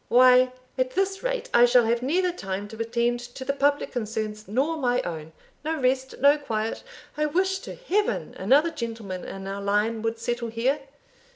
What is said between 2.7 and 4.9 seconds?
attend to the public concerns nor